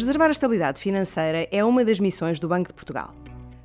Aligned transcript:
Preservar 0.00 0.28
a 0.28 0.30
estabilidade 0.30 0.80
financeira 0.80 1.46
é 1.52 1.62
uma 1.62 1.84
das 1.84 2.00
missões 2.00 2.40
do 2.40 2.48
Banco 2.48 2.68
de 2.68 2.72
Portugal. 2.74 3.14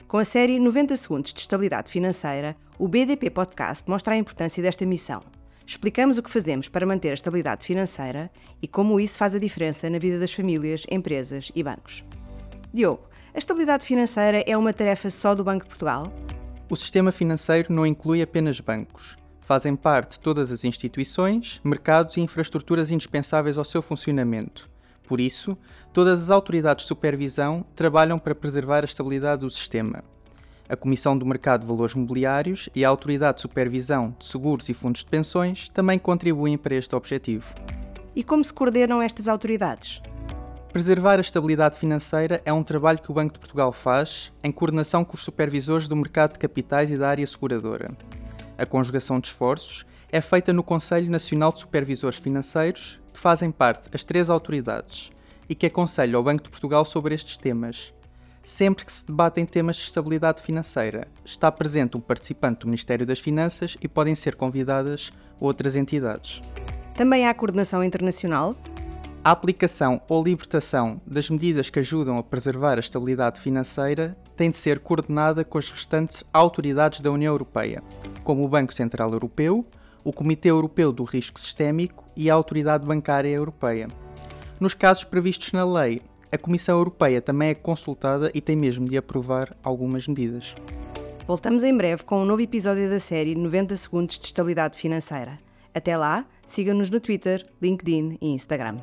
Com 0.05 0.17
a 0.17 0.25
série 0.25 0.59
90 0.59 0.93
Segundos 0.97 1.33
de 1.33 1.39
Estabilidade 1.39 1.89
Financeira, 1.89 2.57
o 2.77 2.89
BDP 2.89 3.29
Podcast 3.29 3.89
mostra 3.89 4.15
a 4.15 4.17
importância 4.17 4.61
desta 4.61 4.85
missão. 4.85 5.23
Explicamos 5.65 6.17
o 6.17 6.21
que 6.21 6.29
fazemos 6.29 6.67
para 6.67 6.85
manter 6.85 7.11
a 7.11 7.13
estabilidade 7.13 7.65
financeira 7.65 8.29
e 8.61 8.67
como 8.67 8.99
isso 8.99 9.17
faz 9.17 9.33
a 9.33 9.39
diferença 9.39 9.89
na 9.89 9.97
vida 9.97 10.19
das 10.19 10.33
famílias, 10.33 10.85
empresas 10.91 11.53
e 11.55 11.63
bancos. 11.63 12.03
Diogo, 12.73 13.07
a 13.33 13.37
estabilidade 13.37 13.85
financeira 13.85 14.43
é 14.45 14.57
uma 14.57 14.73
tarefa 14.73 15.09
só 15.09 15.33
do 15.33 15.41
Banco 15.41 15.63
de 15.63 15.69
Portugal? 15.69 16.11
O 16.69 16.75
sistema 16.75 17.13
financeiro 17.13 17.71
não 17.71 17.85
inclui 17.85 18.21
apenas 18.21 18.59
bancos. 18.59 19.15
Fazem 19.39 19.73
parte 19.73 20.19
todas 20.19 20.51
as 20.51 20.65
instituições, 20.65 21.61
mercados 21.63 22.17
e 22.17 22.19
infraestruturas 22.19 22.91
indispensáveis 22.91 23.57
ao 23.57 23.63
seu 23.63 23.81
funcionamento. 23.81 24.74
Por 25.07 25.19
isso, 25.19 25.57
todas 25.93 26.23
as 26.23 26.29
autoridades 26.29 26.83
de 26.83 26.87
supervisão 26.87 27.65
trabalham 27.75 28.17
para 28.17 28.35
preservar 28.35 28.81
a 28.81 28.85
estabilidade 28.85 29.41
do 29.41 29.49
sistema. 29.49 30.03
A 30.67 30.75
Comissão 30.75 31.15
do 31.15 31.25
Mercado 31.25 31.61
de 31.61 31.67
Valores 31.67 31.93
Mobiliários 31.93 32.69
e 32.73 32.83
a 32.83 32.89
Autoridade 32.89 33.35
de 33.35 33.41
Supervisão 33.41 34.15
de 34.17 34.25
Seguros 34.25 34.67
e 34.67 34.73
Fundos 34.73 35.03
de 35.03 35.09
Pensões 35.09 35.69
também 35.69 35.99
contribuem 35.99 36.57
para 36.57 36.73
este 36.73 36.95
objetivo. 36.95 37.53
E 38.15 38.23
como 38.23 38.43
se 38.43 38.53
coordenam 38.53 39.01
estas 39.01 39.27
autoridades? 39.27 40.01
Preservar 40.73 41.19
a 41.19 41.21
estabilidade 41.21 41.77
financeira 41.77 42.41
é 42.43 42.51
um 42.51 42.63
trabalho 42.63 42.99
que 42.99 43.11
o 43.11 43.13
Banco 43.13 43.35
de 43.35 43.39
Portugal 43.39 43.71
faz 43.71 44.33
em 44.43 44.51
coordenação 44.51 45.05
com 45.05 45.15
os 45.15 45.21
supervisores 45.21 45.87
do 45.87 45.95
mercado 45.95 46.33
de 46.33 46.39
capitais 46.39 46.89
e 46.89 46.97
da 46.97 47.07
área 47.07 47.25
seguradora. 47.27 47.95
A 48.57 48.65
conjugação 48.65 49.19
de 49.19 49.27
esforços 49.27 49.85
é 50.11 50.19
feita 50.19 50.51
no 50.51 50.63
Conselho 50.63 51.09
Nacional 51.11 51.53
de 51.53 51.59
Supervisores 51.59 52.17
Financeiros, 52.19 52.99
fazem 53.25 53.49
parte 53.49 53.89
as 53.91 54.03
três 54.03 54.29
autoridades 54.29 55.11
e 55.49 55.55
que 55.55 55.65
aconselham 55.65 56.19
ao 56.19 56.23
Banco 56.23 56.43
de 56.43 56.49
Portugal 56.51 56.85
sobre 56.85 57.15
estes 57.15 57.37
temas. 57.37 57.91
Sempre 58.43 58.85
que 58.85 58.91
se 58.91 59.03
debatem 59.03 59.47
temas 59.47 59.77
de 59.77 59.81
estabilidade 59.81 60.43
financeira, 60.43 61.07
está 61.25 61.51
presente 61.51 61.97
um 61.97 61.99
participante 61.99 62.59
do 62.59 62.67
Ministério 62.67 63.03
das 63.03 63.17
Finanças 63.17 63.77
e 63.81 63.87
podem 63.87 64.13
ser 64.13 64.35
convidadas 64.35 65.11
outras 65.39 65.75
entidades. 65.75 66.39
Também 66.93 67.27
há 67.27 67.33
coordenação 67.33 67.83
internacional? 67.83 68.55
A 69.23 69.31
aplicação 69.31 69.99
ou 70.07 70.23
libertação 70.23 71.01
das 71.03 71.27
medidas 71.27 71.71
que 71.71 71.79
ajudam 71.79 72.19
a 72.19 72.23
preservar 72.23 72.77
a 72.77 72.79
estabilidade 72.79 73.39
financeira 73.39 74.15
tem 74.35 74.51
de 74.51 74.57
ser 74.57 74.77
coordenada 74.81 75.43
com 75.43 75.57
as 75.57 75.67
restantes 75.67 76.23
autoridades 76.31 77.01
da 77.01 77.09
União 77.09 77.33
Europeia, 77.33 77.81
como 78.23 78.45
o 78.45 78.47
Banco 78.47 78.71
Central 78.71 79.11
Europeu, 79.11 79.65
o 80.05 80.13
Comitê 80.13 80.51
Europeu 80.51 80.93
do 80.93 81.03
Risco 81.03 81.39
Sistémico 81.39 82.05
e 82.15 82.29
a 82.29 82.33
Autoridade 82.35 82.85
Bancária 82.85 83.27
Europeia. 83.27 83.87
Nos 84.59 84.73
casos 84.73 85.03
previstos 85.03 85.51
na 85.51 85.65
lei, 85.65 86.01
a 86.31 86.37
Comissão 86.37 86.77
Europeia 86.77 87.21
também 87.21 87.49
é 87.49 87.55
consultada 87.55 88.31
e 88.33 88.39
tem 88.39 88.55
mesmo 88.55 88.87
de 88.87 88.97
aprovar 88.97 89.57
algumas 89.63 90.07
medidas. 90.07 90.55
Voltamos 91.27 91.63
em 91.63 91.75
breve 91.75 92.03
com 92.03 92.21
um 92.21 92.25
novo 92.25 92.41
episódio 92.41 92.87
da 92.87 92.99
série 92.99 93.35
90 93.35 93.75
Segundos 93.75 94.19
de 94.19 94.25
Estabilidade 94.25 94.77
Financeira. 94.77 95.39
Até 95.73 95.97
lá, 95.97 96.25
siga-nos 96.45 96.89
no 96.89 96.99
Twitter, 96.99 97.45
LinkedIn 97.61 98.17
e 98.21 98.29
Instagram. 98.29 98.77